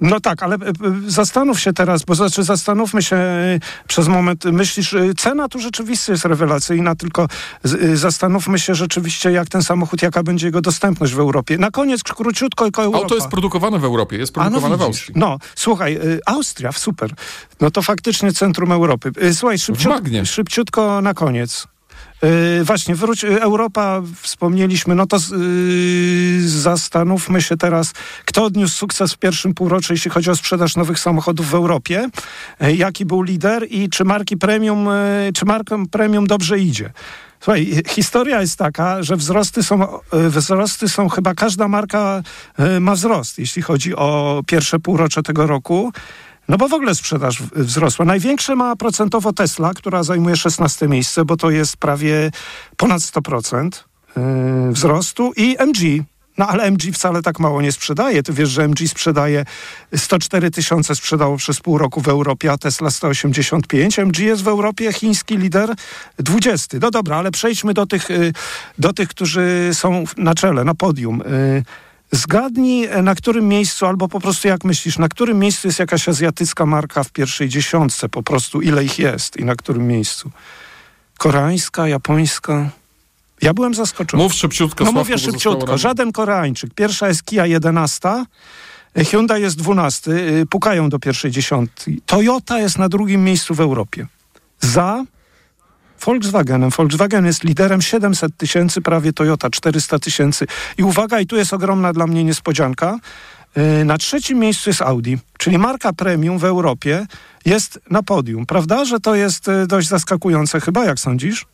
No 0.00 0.20
tak, 0.20 0.42
ale 0.42 0.56
e, 0.56 0.58
e, 0.58 0.72
zastanów 1.06 1.60
się 1.60 1.72
teraz, 1.72 2.02
bo 2.02 2.14
znaczy 2.14 2.42
zastanówmy 2.42 3.02
się 3.02 3.16
e, 3.16 3.58
przez 3.88 4.08
moment. 4.08 4.44
Myślisz, 4.44 4.94
cena 5.16 5.48
tu 5.48 5.58
rzeczywiście 5.60 6.12
jest 6.12 6.24
rewelacyjna, 6.24 6.94
tylko 6.94 7.28
zastanówmy 7.94 8.58
się 8.58 8.74
rzeczywiście, 8.74 9.30
jak 9.30 9.48
ten 9.48 9.62
samochód, 9.62 10.02
jaka 10.02 10.22
będzie 10.22 10.46
jego 10.46 10.60
dostępność 10.60 11.14
w 11.14 11.18
Europie. 11.18 11.58
Na 11.58 11.70
koniec, 11.70 12.02
króciutko, 12.02 12.64
tylko 12.64 12.82
Europa. 12.82 13.02
Auto 13.02 13.14
jest 13.14 13.28
produkowane 13.28 13.78
w 13.78 13.84
Europie, 13.84 14.16
jest 14.16 14.38
A, 14.38 14.40
no 14.40 14.50
produkowane 14.50 14.76
w. 14.76 14.82
Austrii. 14.82 15.14
No, 15.18 15.38
słuchaj, 15.54 15.98
Austria, 16.26 16.72
super. 16.72 17.10
No 17.60 17.70
to 17.70 17.82
faktycznie 17.82 18.32
centrum 18.32 18.72
Europy. 18.72 19.12
Słuchaj, 19.34 19.58
szybciut, 19.58 19.92
Magnie. 19.92 20.26
szybciutko 20.26 21.00
na 21.00 21.14
koniec. 21.14 21.66
Y, 22.24 22.64
właśnie, 22.64 22.94
wróć, 22.94 23.24
y, 23.24 23.42
Europa, 23.42 24.02
wspomnieliśmy, 24.22 24.94
no 24.94 25.06
to 25.06 25.18
z- 25.18 25.32
y, 25.32 26.48
zastanówmy 26.48 27.42
się 27.42 27.56
teraz, 27.56 27.92
kto 28.24 28.44
odniósł 28.44 28.74
sukces 28.76 29.12
w 29.12 29.18
pierwszym 29.18 29.54
półroczu, 29.54 29.92
jeśli 29.92 30.10
chodzi 30.10 30.30
o 30.30 30.36
sprzedaż 30.36 30.76
nowych 30.76 30.98
samochodów 30.98 31.50
w 31.50 31.54
Europie, 31.54 32.08
y, 32.62 32.76
jaki 32.76 33.04
był 33.04 33.22
lider 33.22 33.66
i 33.70 33.88
czy 33.88 34.04
marki 34.04 34.36
premium, 34.36 34.88
czy 35.34 35.44
markom 35.44 35.86
premium 35.86 36.26
dobrze 36.26 36.58
idzie. 36.58 36.90
Słuchaj, 37.40 37.82
historia 37.88 38.40
jest 38.40 38.58
taka, 38.58 39.02
że 39.02 39.16
wzrosty 39.16 39.62
są, 39.62 39.98
wzrosty 40.12 40.88
są 40.88 41.08
chyba 41.08 41.34
każda 41.34 41.68
marka 41.68 42.22
ma 42.80 42.94
wzrost, 42.94 43.38
jeśli 43.38 43.62
chodzi 43.62 43.96
o 43.96 44.42
pierwsze 44.46 44.78
półrocze 44.78 45.22
tego 45.22 45.46
roku. 45.46 45.92
No 46.48 46.56
bo 46.56 46.68
w 46.68 46.72
ogóle 46.72 46.94
sprzedaż 46.94 47.42
wzrosła. 47.42 48.04
Największe 48.04 48.56
ma 48.56 48.76
procentowo 48.76 49.32
Tesla, 49.32 49.74
która 49.74 50.02
zajmuje 50.02 50.36
16 50.36 50.88
miejsce, 50.88 51.24
bo 51.24 51.36
to 51.36 51.50
jest 51.50 51.76
prawie 51.76 52.30
ponad 52.76 53.02
100% 53.02 53.70
yy, 54.16 54.72
wzrostu 54.72 55.32
i 55.36 55.56
MG. 55.58 56.04
No 56.38 56.46
ale 56.46 56.64
MG 56.64 56.92
wcale 56.92 57.22
tak 57.22 57.40
mało 57.40 57.62
nie 57.62 57.72
sprzedaje. 57.72 58.22
Ty 58.22 58.32
wiesz, 58.32 58.48
że 58.48 58.64
MG 58.64 58.88
sprzedaje 58.88 59.44
104 59.96 60.50
tysiące 60.50 60.94
sprzedało 60.94 61.36
przez 61.36 61.60
pół 61.60 61.78
roku 61.78 62.00
w 62.00 62.08
Europie, 62.08 62.52
a 62.52 62.58
Tesla 62.58 62.90
185. 62.90 63.98
MG 63.98 64.18
jest 64.18 64.42
w 64.42 64.48
Europie 64.48 64.92
chiński 64.92 65.36
lider 65.36 65.74
20. 66.18 66.78
No 66.82 66.90
dobra, 66.90 67.16
ale 67.16 67.30
przejdźmy 67.30 67.74
do 67.74 67.86
tych, 67.86 68.10
y, 68.10 68.32
do 68.78 68.92
tych 68.92 69.08
którzy 69.08 69.70
są 69.72 70.04
na 70.16 70.34
czele, 70.34 70.64
na 70.64 70.74
podium. 70.74 71.22
Zgadnij, 72.12 72.84
e, 72.84 73.02
na 73.02 73.14
którym 73.14 73.48
miejscu, 73.48 73.86
albo 73.86 74.08
po 74.08 74.20
prostu 74.20 74.48
jak 74.48 74.64
myślisz, 74.64 74.98
na 74.98 75.08
którym 75.08 75.38
miejscu 75.38 75.68
jest 75.68 75.78
jakaś 75.78 76.08
azjatycka 76.08 76.66
marka 76.66 77.04
w 77.04 77.10
pierwszej 77.10 77.48
dziesiątce, 77.48 78.08
po 78.08 78.22
prostu 78.22 78.60
ile 78.60 78.84
ich 78.84 78.98
jest 78.98 79.36
i 79.36 79.44
na 79.44 79.54
którym 79.54 79.86
miejscu? 79.86 80.30
Koreańska, 81.18 81.88
japońska? 81.88 82.70
Ja 83.42 83.54
byłem 83.54 83.74
zaskoczony. 83.74 84.22
Mów 84.22 84.34
szybciutko, 84.34 84.84
No 84.84 84.90
Sławku, 84.90 84.98
mówię 84.98 85.18
szybciutko. 85.18 85.78
Żaden 85.78 86.12
Koreańczyk. 86.12 86.74
Pierwsza 86.74 87.08
jest 87.08 87.24
Kia 87.24 87.46
11, 87.46 88.24
e, 88.94 89.04
Hyundai 89.04 89.42
jest 89.42 89.56
12, 89.56 90.10
y, 90.10 90.46
pukają 90.46 90.88
do 90.88 90.98
pierwszej 90.98 91.30
dziesiątki. 91.30 92.02
Toyota 92.06 92.58
jest 92.58 92.78
na 92.78 92.88
drugim 92.88 93.24
miejscu 93.24 93.54
w 93.54 93.60
Europie. 93.60 94.06
Za 94.60 95.04
Volkswagenem. 96.06 96.70
Volkswagen 96.70 97.26
jest 97.26 97.44
liderem 97.44 97.82
700 97.82 98.36
tysięcy, 98.36 98.80
prawie 98.80 99.12
Toyota 99.12 99.50
400 99.50 99.98
tysięcy. 99.98 100.46
I 100.78 100.82
uwaga, 100.82 101.20
i 101.20 101.26
tu 101.26 101.36
jest 101.36 101.52
ogromna 101.52 101.92
dla 101.92 102.06
mnie 102.06 102.24
niespodzianka. 102.24 102.98
y, 103.80 103.84
Na 103.84 103.98
trzecim 103.98 104.38
miejscu 104.38 104.70
jest 104.70 104.82
Audi, 104.82 105.14
czyli 105.38 105.58
marka 105.58 105.92
premium 105.92 106.38
w 106.38 106.44
Europie 106.44 107.06
jest 107.44 107.80
na 107.90 108.02
podium. 108.02 108.46
Prawda, 108.46 108.84
że 108.84 109.00
to 109.00 109.14
jest 109.14 109.48
y, 109.48 109.66
dość 109.66 109.88
zaskakujące 109.88 110.60
chyba, 110.60 110.84
jak 110.84 110.98
sądzisz? 111.00 111.46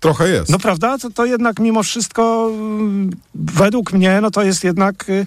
Trochę 0.00 0.28
jest. 0.28 0.50
No 0.50 0.58
prawda, 0.58 0.98
to, 0.98 1.10
to 1.10 1.24
jednak 1.24 1.58
mimo 1.58 1.82
wszystko 1.82 2.50
mm, 2.52 3.10
według 3.34 3.92
mnie, 3.92 4.20
no 4.20 4.30
to 4.30 4.42
jest 4.42 4.64
jednak 4.64 5.08
y, 5.08 5.26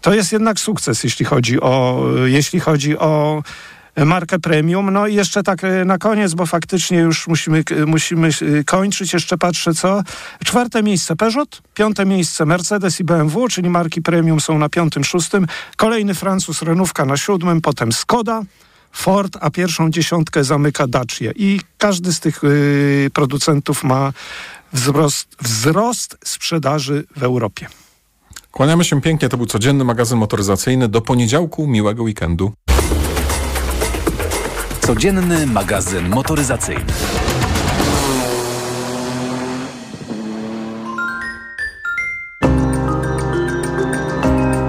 to 0.00 0.14
jest 0.14 0.32
jednak 0.32 0.60
sukces, 0.60 1.04
jeśli 1.04 1.24
chodzi 1.24 1.60
o 1.60 2.02
y, 2.24 2.30
jeśli 2.30 2.60
chodzi 2.60 2.98
o 2.98 3.42
y, 3.46 3.75
markę 4.04 4.38
premium. 4.38 4.92
No 4.92 5.06
i 5.06 5.14
jeszcze 5.14 5.42
tak 5.42 5.64
y, 5.64 5.84
na 5.84 5.98
koniec, 5.98 6.34
bo 6.34 6.46
faktycznie 6.46 6.98
już 6.98 7.28
musimy, 7.28 7.64
musimy 7.86 8.28
y, 8.42 8.64
kończyć. 8.64 9.12
Jeszcze 9.12 9.38
patrzę 9.38 9.74
co. 9.74 10.02
Czwarte 10.44 10.82
miejsce 10.82 11.16
Peugeot, 11.16 11.62
piąte 11.74 12.06
miejsce 12.06 12.46
Mercedes 12.46 13.00
i 13.00 13.04
BMW, 13.04 13.48
czyli 13.48 13.70
marki 13.70 14.02
premium 14.02 14.40
są 14.40 14.58
na 14.58 14.68
piątym, 14.68 15.04
szóstym. 15.04 15.46
Kolejny 15.76 16.14
Francuz 16.14 16.62
Renówka 16.62 17.04
na 17.04 17.16
siódmym, 17.16 17.60
potem 17.60 17.92
Skoda. 17.92 18.42
Ford, 18.92 19.38
a 19.40 19.50
pierwszą 19.50 19.90
dziesiątkę 19.90 20.44
zamyka 20.44 20.86
Dacia. 20.86 21.30
I 21.36 21.60
każdy 21.78 22.12
z 22.12 22.20
tych 22.20 22.44
y, 22.44 23.10
producentów 23.14 23.84
ma 23.84 24.12
wzrost, 24.72 25.36
wzrost 25.42 26.18
sprzedaży 26.24 27.04
w 27.16 27.22
Europie. 27.22 27.66
Kłaniamy 28.50 28.84
się 28.84 29.00
pięknie, 29.00 29.28
to 29.28 29.36
był 29.36 29.46
codzienny 29.46 29.84
magazyn 29.84 30.18
motoryzacyjny. 30.18 30.88
Do 30.88 31.00
poniedziałku, 31.00 31.66
miłego 31.66 32.02
weekendu. 32.02 32.52
Codzienny 34.86 35.46
magazyn 35.46 36.08
motoryzacyjny. 36.08 36.84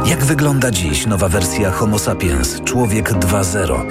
Jak 0.06 0.24
wygląda 0.26 0.72
dziś 0.72 1.06
nowa 1.06 1.30
wersja 1.30 1.72
Homo 1.72 2.00
sapiens 2.00 2.62
Człowiek 2.62 3.12
2.0? 3.12 3.86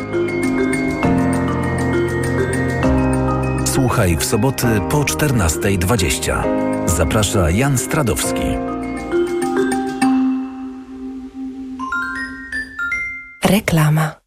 Słuchaj 3.66 4.16
w 4.16 4.24
soboty 4.24 4.66
po 4.90 4.98
14.20. 4.98 6.42
Zaprasza 6.88 7.50
Jan 7.50 7.78
Stradowski. 7.78 8.44
Reklama. 13.44 14.26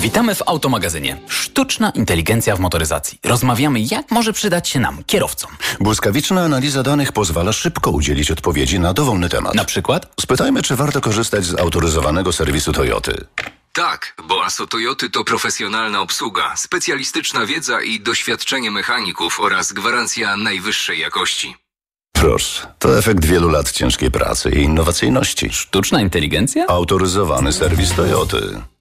Witamy 0.00 0.34
w 0.34 0.42
Automagazynie. 0.46 1.20
Sztuczna 1.28 1.90
inteligencja 1.90 2.56
w 2.56 2.60
motoryzacji. 2.60 3.18
Rozmawiamy, 3.24 3.80
jak 3.80 4.10
może 4.10 4.32
przydać 4.32 4.68
się 4.68 4.80
nam, 4.80 5.04
kierowcom. 5.06 5.50
Błyskawiczna 5.80 6.42
analiza 6.42 6.82
danych 6.82 7.12
pozwala 7.12 7.52
szybko 7.52 7.90
udzielić 7.90 8.30
odpowiedzi 8.30 8.80
na 8.80 8.92
dowolny 8.94 9.28
temat. 9.28 9.54
Na 9.54 9.64
przykład? 9.64 10.12
Spytajmy, 10.20 10.62
czy 10.62 10.76
warto 10.76 11.00
korzystać 11.00 11.44
z 11.44 11.60
autoryzowanego 11.60 12.32
serwisu 12.32 12.72
Toyoty. 12.72 13.24
Tak, 13.72 14.14
bo 14.28 14.44
ASO 14.44 14.66
Toyoty 14.66 15.10
to 15.10 15.24
profesjonalna 15.24 16.00
obsługa, 16.00 16.56
specjalistyczna 16.56 17.46
wiedza 17.46 17.82
i 17.82 18.00
doświadczenie 18.00 18.70
mechaników 18.70 19.40
oraz 19.40 19.72
gwarancja 19.72 20.36
najwyższej 20.36 20.98
jakości. 20.98 21.56
Proszę, 22.12 22.74
to 22.78 22.98
efekt 22.98 23.24
wielu 23.24 23.48
lat 23.48 23.72
ciężkiej 23.72 24.10
pracy 24.10 24.50
i 24.50 24.62
innowacyjności. 24.62 25.50
Sztuczna 25.52 26.00
inteligencja? 26.00 26.66
Autoryzowany 26.66 27.52
serwis 27.52 27.94
Toyoty. 27.94 28.60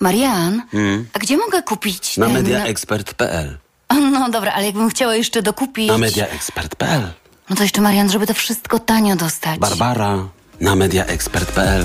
Marian, 0.00 0.62
a 1.12 1.18
gdzie 1.18 1.36
mogę 1.36 1.62
kupić 1.62 2.16
Na 2.16 2.26
ten... 2.26 2.34
mediaexpert.pl 2.34 3.58
No 4.12 4.30
dobra, 4.30 4.52
ale 4.52 4.66
jakbym 4.66 4.90
chciała 4.90 5.14
jeszcze 5.14 5.42
dokupić... 5.42 5.88
Na 5.88 5.98
mediaexpert.pl 5.98 7.02
No 7.50 7.56
to 7.56 7.62
jeszcze 7.62 7.80
Marian, 7.80 8.10
żeby 8.10 8.26
to 8.26 8.34
wszystko 8.34 8.78
tanio 8.78 9.16
dostać. 9.16 9.58
Barbara 9.58 10.18
na 10.60 10.76
mediaexpert.pl 10.76 11.84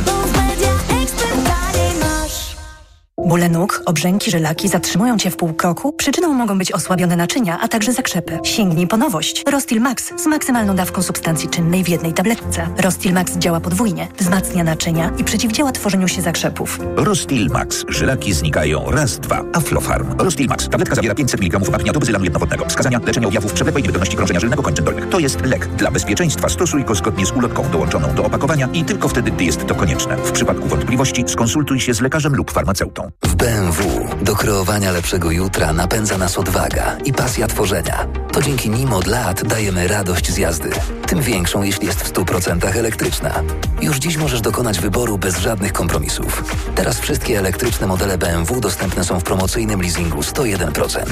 Bóle 3.28 3.50
nóg, 3.50 3.84
obrzęki, 3.86 4.32
żylaki 4.32 4.70
zatrzymują 4.70 5.18
Cię 5.18 5.32
w 5.32 5.36
pół 5.36 5.54
kroku? 5.54 5.94
Przyczyną 5.94 6.34
mogą 6.34 6.58
być 6.58 6.72
osłabione 6.72 7.16
naczynia, 7.16 7.60
a 7.62 7.68
także 7.68 7.94
zakrzepy. 7.94 8.40
Sięgnij 8.44 8.88
po 8.88 8.98
nowość. 8.98 9.44
Rostil 9.52 9.82
Max 9.82 10.14
z 10.18 10.26
maksymalną 10.26 10.76
dawką 10.76 11.02
substancji 11.02 11.50
czynnej 11.50 11.84
w 11.84 11.90
jednej 11.90 12.14
tabletce. 12.14 12.68
Rostil 12.78 13.14
Max 13.14 13.38
działa 13.38 13.60
podwójnie, 13.60 14.08
wzmacnia 14.20 14.64
naczynia 14.64 15.12
i 15.18 15.24
przeciwdziała 15.24 15.72
tworzeniu 15.72 16.08
się 16.08 16.22
zakrzepów. 16.22 16.80
Rostil 16.96 17.48
Max. 17.48 17.86
Żylaki 17.88 18.34
znikają. 18.34 18.92
Raz, 18.92 19.20
dwa. 19.20 19.44
Aflofarm. 19.54 20.18
Rostil 20.18 20.48
Max. 20.48 20.70
Tabletka 20.70 20.96
zawiera 20.96 21.16
500 21.16 21.42
mg 21.42 21.76
apniatu 21.76 22.00
bezylanu 22.00 22.24
jednowodnego. 22.24 22.66
Wskazania 22.66 23.00
leczenia 23.06 23.28
objawów 23.28 23.54
przewlekłej 23.54 23.84
niewydolności 23.84 24.16
krążenia 24.18 24.40
żylnego 24.40 24.64
kończyn 24.64 24.86
dolnych. 24.86 25.10
To 25.10 25.20
jest 25.20 25.46
lek. 25.46 25.68
Dla 25.68 25.92
bezpieczeństwa 25.92 26.50
stosuj 26.50 26.84
go 26.84 26.96
zgodnie 26.96 27.26
z 27.26 27.32
ulotką 27.32 27.70
dołączoną 27.72 28.16
do 28.16 28.26
opakowania 28.26 28.70
i 28.74 28.84
tylko 28.84 29.08
wtedy, 29.08 29.32
gdy 29.32 29.44
jest 29.44 29.68
to 29.68 29.76
konieczne. 29.76 30.18
W 30.18 30.32
przypadku 30.32 30.68
wątpliwości 30.68 31.24
skonsultuj 31.28 31.80
się 31.80 31.94
z 31.94 32.02
lekarzem 32.02 32.36
lub 32.36 32.52
farmaceutą. 32.52 33.12
W 33.24 33.36
BMW 33.36 34.08
do 34.22 34.36
kreowania 34.36 34.92
lepszego 34.92 35.32
jutra 35.32 35.74
napędza 35.74 36.18
nas 36.18 36.38
odwaga 36.38 36.98
i 37.06 37.14
pasja 37.14 37.48
tworzenia. 37.48 38.08
To 38.38 38.42
dzięki 38.42 38.70
nim 38.70 38.94
od 38.94 39.08
lat 39.08 39.44
dajemy 39.44 39.88
radość 39.88 40.32
z 40.32 40.38
jazdy. 40.38 40.70
Tym 41.08 41.22
większą, 41.22 41.64
jeśli 41.64 41.88
jest 41.88 42.00
w 42.02 42.14
100% 42.14 42.78
elektryczna. 42.78 43.44
Już 43.82 43.98
dziś 43.98 44.18
możesz 44.18 44.42
dokonać 44.42 44.80
wyboru 44.80 45.18
bez 45.18 45.38
żadnych 45.38 45.74
kompromisów. 45.74 46.44
Teraz 46.76 47.00
wszystkie 47.00 47.40
elektryczne 47.40 47.88
modele 47.88 48.18
BMW 48.18 48.62
dostępne 48.62 49.04
są 49.04 49.20
w 49.20 49.24
promocyjnym 49.24 49.82
leasingu 49.82 50.20
101%. 50.20 51.06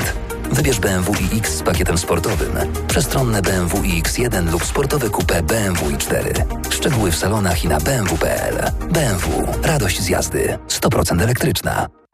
Wybierz 0.52 0.80
BMW 0.80 1.14
iX 1.32 1.56
z 1.56 1.64
pakietem 1.64 1.98
sportowym, 1.98 2.52
przestronne 2.88 3.42
BMW 3.42 3.82
iX1 3.82 4.52
lub 4.52 4.66
sportowe 4.66 5.08
coupé 5.08 5.42
BMW 5.42 5.90
i4. 5.90 6.44
Szczegóły 6.70 7.12
w 7.12 7.16
salonach 7.16 7.64
i 7.64 7.68
na 7.68 7.80
bmw.pl. 7.80 8.72
BMW. 8.92 9.48
Radość 9.64 10.02
z 10.02 10.08
jazdy. 10.08 10.58
100% 10.68 11.22
elektryczna. 11.22 11.88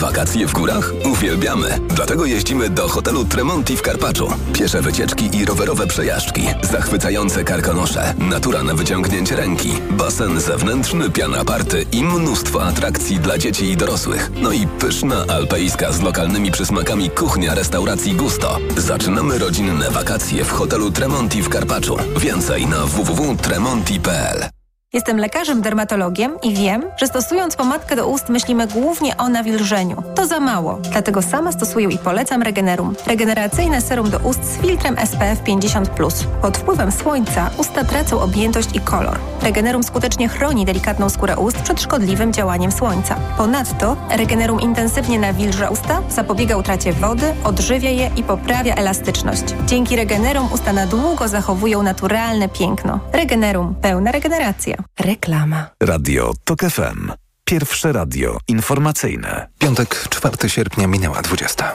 Wakacje 0.00 0.46
w 0.46 0.52
górach? 0.52 0.92
Uwielbiamy. 1.04 1.78
Dlatego 1.88 2.24
jeździmy 2.24 2.70
do 2.70 2.88
hotelu 2.88 3.24
Tremonti 3.24 3.76
w 3.76 3.82
Karpaczu. 3.82 4.28
Piesze 4.52 4.82
wycieczki 4.82 5.36
i 5.36 5.44
rowerowe 5.44 5.86
przejażdżki. 5.86 6.42
Zachwycające 6.62 7.44
karkonosze. 7.44 8.14
Natura 8.18 8.62
na 8.62 8.74
wyciągnięcie 8.74 9.36
ręki. 9.36 9.72
Basen 9.90 10.40
zewnętrzny, 10.40 11.10
piana 11.10 11.44
party 11.44 11.86
i 11.92 12.04
mnóstwo 12.04 12.64
atrakcji 12.64 13.20
dla 13.20 13.38
dzieci 13.38 13.70
i 13.70 13.76
dorosłych. 13.76 14.30
No 14.42 14.52
i 14.52 14.66
pyszna 14.66 15.24
alpejska 15.28 15.92
z 15.92 16.00
lokalnymi 16.00 16.50
przysmakami 16.50 17.10
kuchnia 17.10 17.54
restauracji 17.54 18.14
Gusto. 18.14 18.58
Zaczynamy 18.76 19.38
rodzinne 19.38 19.90
wakacje 19.90 20.44
w 20.44 20.50
hotelu 20.50 20.90
Tremonti 20.90 21.42
w 21.42 21.48
Karpaczu. 21.48 21.96
Więcej 22.16 22.66
na 22.66 22.86
www.tremonti.pl 22.86 24.59
Jestem 24.92 25.18
lekarzem 25.18 25.62
dermatologiem 25.62 26.40
i 26.42 26.54
wiem, 26.54 26.82
że 26.96 27.06
stosując 27.06 27.56
pomadkę 27.56 27.96
do 27.96 28.08
ust 28.08 28.28
myślimy 28.28 28.66
głównie 28.66 29.16
o 29.16 29.28
nawilżeniu. 29.28 30.02
To 30.14 30.26
za 30.26 30.40
mało, 30.40 30.78
dlatego 30.92 31.22
sama 31.22 31.52
stosuję 31.52 31.88
i 31.88 31.98
polecam 31.98 32.42
Regenerum. 32.42 32.94
Regeneracyjne 33.06 33.80
serum 33.80 34.10
do 34.10 34.18
ust 34.18 34.44
z 34.44 34.58
filtrem 34.58 34.96
SPF 35.06 35.42
50+. 35.42 36.26
Pod 36.42 36.58
wpływem 36.58 36.92
słońca 36.92 37.50
usta 37.58 37.84
tracą 37.84 38.20
objętość 38.20 38.76
i 38.76 38.80
kolor. 38.80 39.18
Regenerum 39.42 39.82
skutecznie 39.82 40.28
chroni 40.28 40.64
delikatną 40.64 41.08
skórę 41.10 41.36
ust 41.36 41.56
przed 41.56 41.80
szkodliwym 41.80 42.32
działaniem 42.32 42.72
słońca. 42.72 43.16
Ponadto 43.36 43.96
Regenerum 44.10 44.60
intensywnie 44.60 45.18
nawilża 45.18 45.68
usta, 45.68 46.02
zapobiega 46.08 46.56
utracie 46.56 46.92
wody, 46.92 47.34
odżywia 47.44 47.90
je 47.90 48.10
i 48.16 48.22
poprawia 48.22 48.74
elastyczność. 48.74 49.44
Dzięki 49.66 49.96
Regenerum 49.96 50.52
usta 50.52 50.72
na 50.72 50.86
długo 50.86 51.28
zachowują 51.28 51.82
naturalne 51.82 52.48
piękno. 52.48 53.00
Regenerum. 53.12 53.74
Pełna 53.82 54.12
regeneracja. 54.12 54.79
Reklama. 55.00 55.66
Radio 55.82 56.32
TOK 56.44 56.60
FM. 56.60 57.12
Pierwsze 57.44 57.92
radio 57.92 58.38
informacyjne. 58.48 59.48
Piątek, 59.58 60.06
4 60.10 60.48
sierpnia 60.48 60.86
minęła 60.86 61.22
20. 61.22 61.72